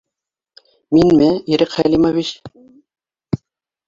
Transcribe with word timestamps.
—Минме, 0.95 1.27
Ирек 1.51 1.75
Хәлимович? 1.79 2.31